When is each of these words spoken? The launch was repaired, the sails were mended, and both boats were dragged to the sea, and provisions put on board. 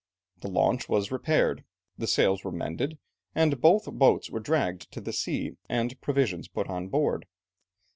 The 0.39 0.47
launch 0.49 0.89
was 0.89 1.11
repaired, 1.11 1.63
the 1.95 2.07
sails 2.07 2.43
were 2.43 2.51
mended, 2.51 2.97
and 3.35 3.61
both 3.61 3.85
boats 3.85 4.31
were 4.31 4.39
dragged 4.39 4.91
to 4.93 4.99
the 4.99 5.13
sea, 5.13 5.51
and 5.69 6.01
provisions 6.01 6.47
put 6.47 6.67
on 6.67 6.87
board. 6.87 7.27